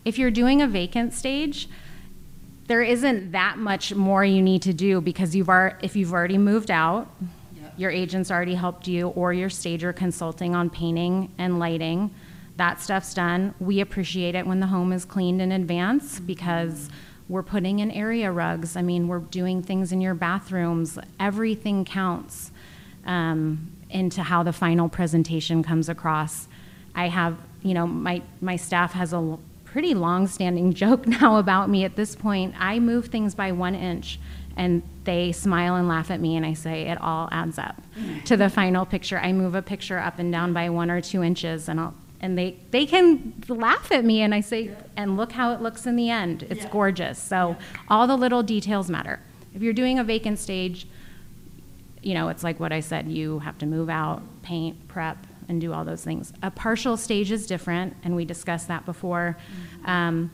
[0.04, 1.68] if you're doing a vacant stage,
[2.68, 6.38] there isn't that much more you need to do because you've ar- if you've already
[6.38, 7.10] moved out,
[7.76, 12.14] your agent's already helped you, or your stager consulting on painting and lighting.
[12.56, 13.54] That stuff's done.
[13.60, 16.88] We appreciate it when the home is cleaned in advance because
[17.28, 18.76] we're putting in area rugs.
[18.76, 20.98] I mean, we're doing things in your bathrooms.
[21.18, 22.52] Everything counts
[23.04, 26.48] um, into how the final presentation comes across.
[26.94, 31.68] I have, you know, my, my staff has a pretty long standing joke now about
[31.68, 32.54] me at this point.
[32.58, 34.18] I move things by one inch
[34.56, 37.80] and they smile and laugh at me and I say it all adds up
[38.24, 39.18] to the final picture.
[39.18, 42.38] I move a picture up and down by one or two inches and I'll and
[42.38, 45.96] they they can laugh at me and I say and look how it looks in
[45.96, 46.44] the end.
[46.48, 46.70] It's Yeah.
[46.70, 47.18] gorgeous.
[47.18, 47.56] So
[47.88, 49.20] all the little details matter.
[49.54, 50.86] If you're doing a vacant stage,
[52.02, 55.60] you know, it's like what I said, you have to move out, paint, prep, and
[55.60, 56.32] do all those things.
[56.42, 59.36] A partial stage is different, and we discussed that before.
[59.84, 60.30] Um,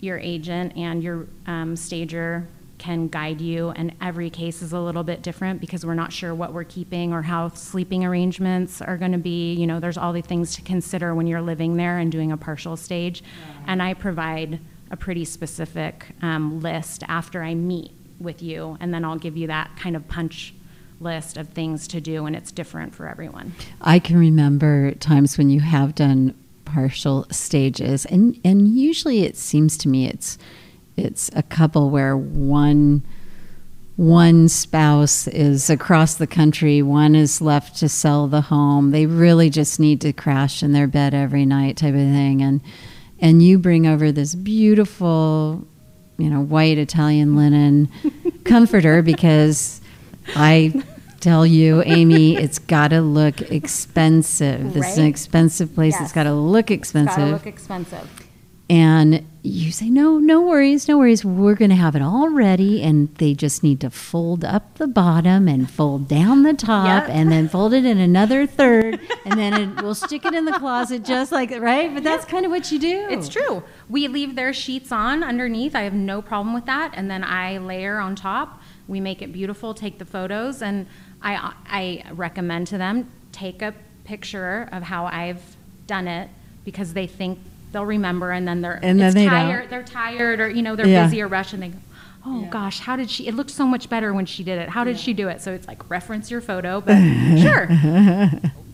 [0.00, 2.46] your agent and your um, stager
[2.84, 6.34] can guide you, and every case is a little bit different because we're not sure
[6.34, 9.54] what we're keeping or how sleeping arrangements are going to be.
[9.54, 12.36] You know, there's all the things to consider when you're living there and doing a
[12.36, 13.24] partial stage.
[13.66, 19.02] And I provide a pretty specific um, list after I meet with you, and then
[19.02, 20.54] I'll give you that kind of punch
[21.00, 23.54] list of things to do, and it's different for everyone.
[23.80, 26.34] I can remember times when you have done
[26.66, 30.36] partial stages, and and usually it seems to me it's
[30.96, 33.04] it's a couple where one
[33.96, 38.90] one spouse is across the country, one is left to sell the home.
[38.90, 42.60] They really just need to crash in their bed every night, type of thing, and
[43.20, 45.64] and you bring over this beautiful,
[46.18, 47.88] you know, white Italian linen
[48.44, 49.80] comforter because
[50.34, 50.84] I
[51.20, 54.74] tell you, Amy, it's got to look expensive.
[54.74, 55.98] This is an expensive place.
[56.00, 57.16] It's got to look expensive.
[57.16, 58.28] Gotta look expensive.
[58.68, 61.22] and you say, no, no worries, no worries.
[61.22, 62.82] We're going to have it all ready.
[62.82, 67.14] And they just need to fold up the bottom and fold down the top Yep.
[67.14, 68.98] and then fold it in another third.
[69.26, 71.92] and then it, we'll stick it in the closet just like, right?
[71.92, 73.06] But that's kind of what you do.
[73.10, 73.62] It's true.
[73.90, 75.76] We leave their sheets on underneath.
[75.76, 76.92] I have no problem with that.
[76.94, 78.62] And then I layer on top.
[78.88, 80.86] We make it beautiful, take the photos, and
[81.22, 86.30] I, I recommend to them take a picture of how I've done it
[86.64, 87.38] because they think
[87.74, 89.32] they'll remember and then they're And then it's they don't.
[89.34, 91.04] tired, they're tired or you know they're Yeah.
[91.04, 91.78] busy or rushed and they go,
[92.26, 93.26] oh gosh, how did she?
[93.26, 94.70] It looked so much better when she did it.
[94.70, 95.42] How did she do it?
[95.42, 96.96] So it's like reference your photo, but
[97.38, 97.66] sure.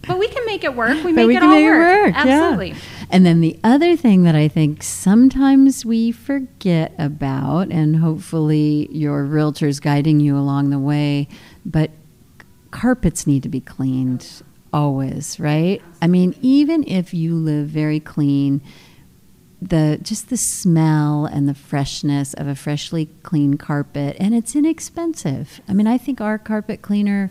[0.06, 1.02] But we can make it work.
[1.04, 1.76] We make we it can all make work.
[1.76, 2.24] it work.
[2.26, 2.42] yeah.
[2.42, 2.74] Absolutely.
[3.10, 9.24] And then the other thing that I think sometimes we forget about, and hopefully your
[9.24, 11.28] realtor's guiding you along the way,
[11.66, 11.90] but
[12.70, 15.82] carpets need to be cleaned always, right?
[16.00, 18.62] I mean, even if you live very clean,
[19.62, 25.60] the just the smell and the freshness of a freshly clean carpet, and it's inexpensive.
[25.68, 27.30] I mean, I think our carpet cleaner,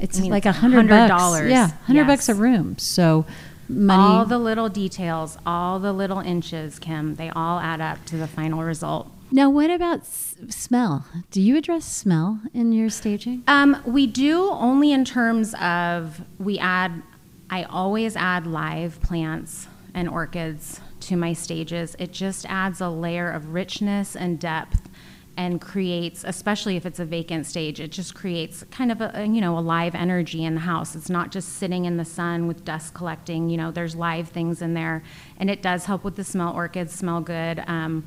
[0.00, 1.12] it's I mean, like a hundred bucks.
[1.12, 1.50] $100.
[1.50, 2.78] Yeah, hundred bucks a room.
[2.78, 3.26] So
[3.68, 4.02] money.
[4.02, 8.26] All the little details, all the little inches, Kim, they all add up to the
[8.26, 9.10] final result.
[9.30, 11.04] Now, what about s- smell?
[11.32, 13.42] Do you address smell in your staging?
[13.48, 17.02] Um, we do only in terms of we add,
[17.50, 21.96] I always add live plants and orchids to my stages.
[21.98, 24.88] It just adds a layer of richness and depth
[25.36, 29.40] and creates, especially if it's a vacant stage, it just creates kind of a, you
[29.40, 30.96] know, a live energy in the house.
[30.96, 34.62] It's not just sitting in the sun with dust collecting, you know, there's live things
[34.62, 35.02] in there.
[35.36, 36.54] And it does help with the smell.
[36.54, 37.62] Orchids smell good.
[37.66, 38.06] Um,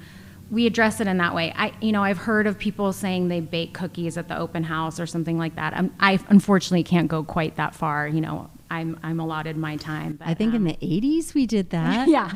[0.50, 1.54] we address it in that way.
[1.56, 5.00] I, you know, I've heard of people saying they bake cookies at the open house
[5.00, 5.76] or something like that.
[5.76, 8.08] Um, I unfortunately can't go quite that far.
[8.08, 10.14] You know, I'm I'm allotted my time.
[10.14, 12.08] But, I think in um, the 80s we did that.
[12.08, 12.32] yeah,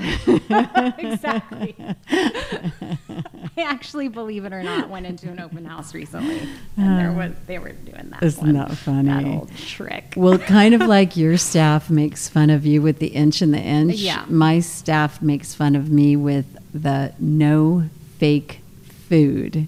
[0.98, 1.76] exactly.
[3.56, 7.34] I actually, believe it or not, went into an open house recently, and there was
[7.46, 8.24] they were doing that.
[8.24, 9.10] Isn't that funny?
[9.10, 10.14] That old trick.
[10.16, 13.60] Well, kind of like your staff makes fun of you with the inch and the
[13.60, 13.96] inch.
[13.96, 14.26] Yeah.
[14.28, 18.62] My staff makes fun of me with the no fake
[19.08, 19.68] food.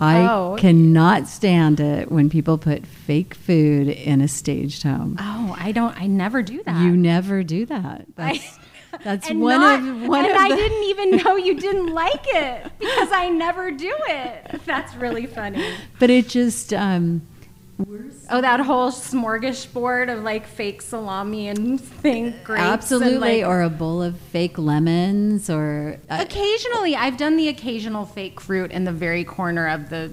[0.00, 0.56] I Oh.
[0.58, 5.16] cannot stand it when people put fake food in a staged home.
[5.18, 5.98] Oh, I don't.
[6.00, 6.82] I never do that.
[6.82, 8.06] You never do that.
[8.16, 8.58] That's,
[9.04, 11.92] that's and one not- of one and of I the, didn't even know you didn't
[11.92, 14.60] like it because I never do it.
[14.64, 15.66] That's really funny.
[15.98, 17.20] But it just um,
[18.28, 22.60] Oh, that whole smorgasbord of like fake salami and thing, grapes.
[22.62, 27.48] and, absolutely, like- or a bowl of fake lemons, or uh, occasionally, I've done the
[27.48, 30.12] occasional fake fruit in the very corner of the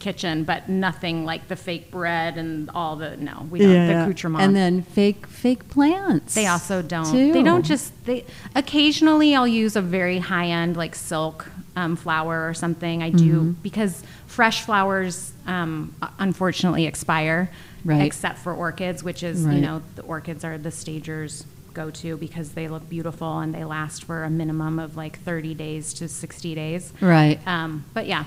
[0.00, 4.44] kitchen, but nothing like the fake bread and all the no, we don't the accoutrement.
[4.44, 6.34] And then fake fake plants.
[6.34, 7.10] They also don't.
[7.10, 7.32] too.
[7.32, 7.92] They don't just.
[8.04, 13.02] They occasionally I'll use a very high end like silk um, flower or something.
[13.02, 13.50] I do Mm-hmm.
[13.62, 17.50] because fresh flowers um, unfortunately expire,
[17.84, 18.02] Right.
[18.02, 19.56] except for orchids, which is Right.
[19.56, 21.44] you know the orchids are the stagers
[21.74, 25.54] go to because they look beautiful and they last for a minimum of like 30
[25.54, 26.92] days to 60 days.
[27.00, 27.40] Right.
[27.46, 28.24] Um, but yeah,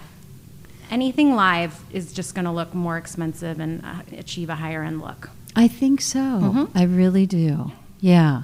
[0.92, 5.02] anything live is just going to look more expensive and uh, achieve a higher end
[5.02, 5.30] look.
[5.56, 6.20] I think so.
[6.20, 6.70] Mhm.
[6.76, 7.72] I really do.
[8.02, 8.44] Yeah.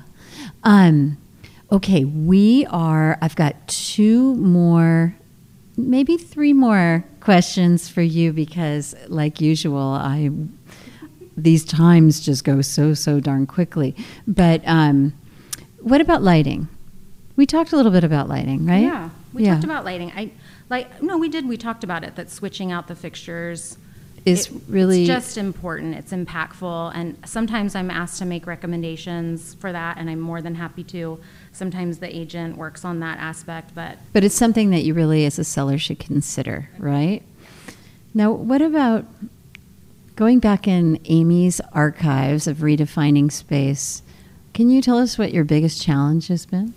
[0.64, 1.18] Um,
[1.74, 3.18] okay, we are.
[3.22, 5.16] I've got two more,
[5.76, 10.30] maybe three more questions for you because, like usual, I
[11.36, 13.96] these times just go so so darn quickly.
[14.28, 15.14] But um,
[15.82, 16.68] what about lighting?
[17.36, 18.84] We talked a little bit about lighting, right?
[18.84, 19.54] Yeah, we Yeah.
[19.54, 20.12] talked about lighting.
[20.16, 20.32] I
[20.70, 21.48] like no, we did.
[21.48, 22.16] We talked about it.
[22.16, 23.78] That switching out the fixtures
[24.26, 25.96] Is it- really it's just important.
[25.96, 30.54] It's impactful, and sometimes I'm asked to make recommendations for that, and I'm more than
[30.56, 31.20] happy to.
[31.54, 35.40] Sometimes the agent works on that aspect, but But it's something that you really, as
[35.40, 37.22] a seller, should consider, right?
[38.14, 39.06] Now, what about
[40.16, 44.04] going back in Amy's archives of redefining space?
[44.54, 46.74] Can you tell us what your biggest challenge has been?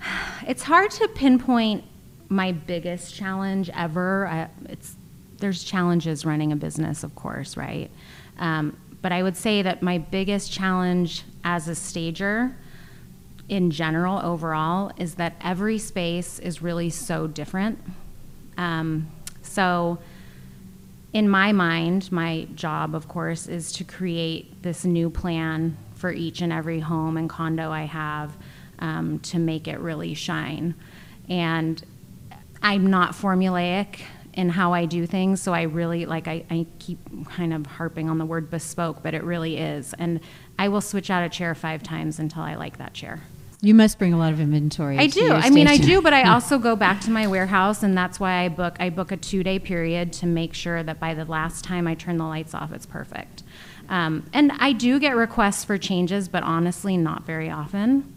[0.46, 1.84] it's hard to pinpoint
[2.28, 4.26] my biggest challenge ever.
[4.26, 4.96] I, it's
[5.38, 7.90] there's challenges running a business, of course, right?
[8.38, 12.54] Um, but I would say that my biggest challenge as a stager,
[13.50, 17.80] in general, overall, is that every space is really so different.
[18.56, 19.10] Um,
[19.42, 19.98] so,
[21.12, 26.40] in my mind, my job, of course, is to create this new plan for each
[26.40, 28.36] and every home and condo I have
[28.78, 30.76] um, to make it really shine.
[31.28, 31.82] And
[32.62, 33.98] I'm not formulaic
[34.34, 38.08] in how I do things, so I really like I, I keep kind of harping
[38.08, 39.92] on the word bespoke, but it really is.
[39.94, 40.20] And
[40.56, 43.22] I will switch out a chair five times until I like that chair.
[43.62, 44.96] You must bring a lot of inventory.
[44.98, 45.32] I do.
[45.32, 48.44] I mean, I do, but I also go back to my warehouse, and that's why
[48.44, 48.76] I book.
[48.80, 52.16] I book a two-day period to make sure that by the last time I turn
[52.16, 53.42] the lights off, it's perfect.
[53.90, 58.14] Um, and I do get requests for changes, but honestly, not very often.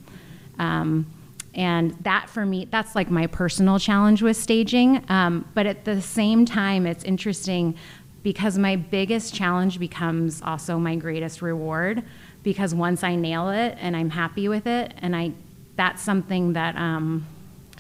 [0.59, 1.11] Um,
[1.55, 5.03] and that for me, that's like my personal challenge with staging.
[5.09, 7.75] Um, but at the same time, it's interesting
[8.23, 12.03] because my biggest challenge becomes also my greatest reward.
[12.41, 15.31] Because once I nail it and I'm happy with it, and I,
[15.77, 17.25] that's something that, um,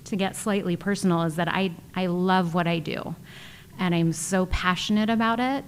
[0.05, 3.13] to get slightly personal, is that I, I love what I do,
[3.77, 5.65] and I'm so passionate about it.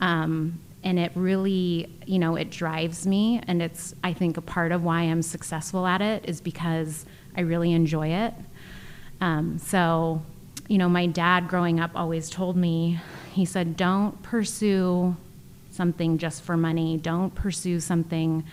[0.00, 4.72] Um, and it really, you know, it drives me, and it's I think a part
[4.72, 7.06] of why I'm successful at it is because
[7.36, 8.34] I really enjoy it.
[9.20, 10.22] Um, so,
[10.66, 12.98] you know, my dad growing up always told me,
[13.34, 15.16] he said, don't pursue
[15.70, 16.96] something just for money.
[16.96, 18.44] Don't pursue something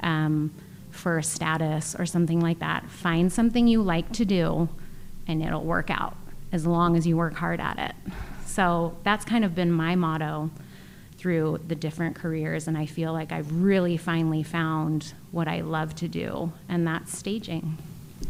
[0.00, 0.52] um,
[0.90, 2.90] for status or something like that.
[2.90, 4.68] Find something you like to do,
[5.26, 6.16] and it'll work out
[6.52, 7.94] as long as you work hard at it.
[8.46, 10.50] So that's kind of been my motto
[11.16, 15.94] through the different careers, and I feel like I've really finally found what I love
[15.96, 17.78] to do, and that's staging.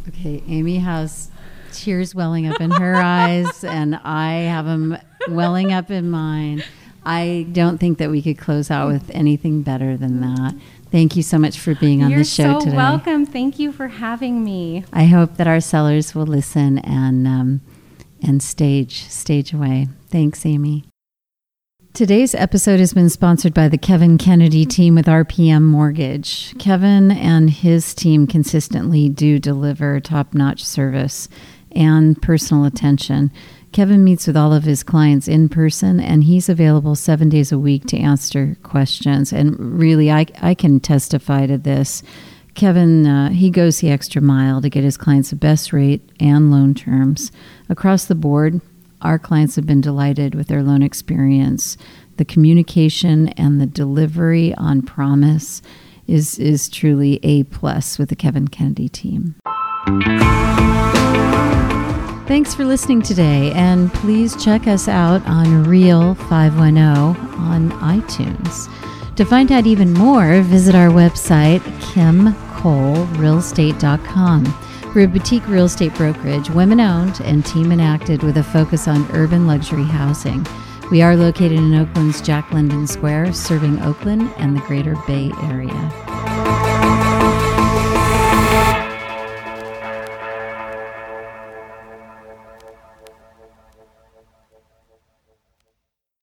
[0.09, 1.31] Okay, Amy has
[1.75, 4.97] tears welling up in her eyes, and I have them
[5.29, 6.63] welling up in mine.
[7.05, 10.55] I don't think that we could close out with anything better than that.
[10.91, 12.77] Thank you so much for being on You're the show so today.
[12.77, 13.27] welcome.
[13.27, 14.85] Thank you for having me.
[14.93, 17.61] I hope that our sellers will listen and um,
[18.23, 19.89] and stage stage away.
[20.09, 20.85] Thanks, Amy.
[21.95, 26.53] Today's episode has been sponsored by the Kevin Kennedy team with RPM Mortgage.
[26.59, 31.29] Kevin and his team consistently do deliver top notch service
[31.75, 33.31] and personal attention.
[33.73, 37.59] Kevin meets with all of his clients in person and he's available seven days a
[37.59, 39.33] week to answer questions.
[39.33, 42.05] And really, I, I can testify to this.
[42.55, 46.53] Kevin, uh, he goes the extra mile to get his clients the best rate and
[46.53, 47.33] loan terms.
[47.69, 48.61] Across the board,
[49.03, 51.77] our clients have been delighted with their loan experience.
[52.17, 55.63] The communication and the delivery on promise
[56.07, 59.35] is, is truly A plus with the Kevin Kennedy team.
[62.27, 66.83] Thanks for listening today, and please check us out on Real 510
[67.39, 68.71] on iTunes.
[69.17, 71.61] To find out even more, visit our website,
[71.93, 74.61] kimcolerealestate.com.
[74.95, 79.07] We're a boutique real estate brokerage, women owned and team enacted with a focus on
[79.13, 80.47] urban luxury housing.
[80.91, 85.93] We are located in Oakland's Jack London Square, serving Oakland and the greater Bay Area.